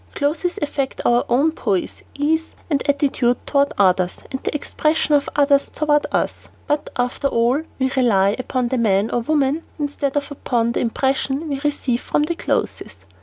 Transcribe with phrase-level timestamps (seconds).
[0.15, 5.69] Clothes affect our own poise, ease, and attitude toward others and the expression of others
[5.69, 10.71] toward us, but, after all, we rely upon the man or woman instead of upon
[10.71, 12.81] the impression we receive from the clothes.